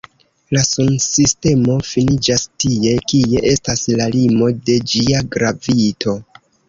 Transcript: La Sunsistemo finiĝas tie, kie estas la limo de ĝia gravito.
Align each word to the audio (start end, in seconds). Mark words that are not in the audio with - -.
La 0.55 0.61
Sunsistemo 0.67 1.75
finiĝas 1.89 2.45
tie, 2.63 2.95
kie 3.13 3.43
estas 3.51 3.85
la 4.01 4.09
limo 4.17 4.49
de 4.71 4.79
ĝia 4.95 5.21
gravito. 5.37 6.17